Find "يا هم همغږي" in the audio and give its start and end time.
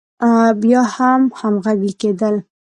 0.71-1.93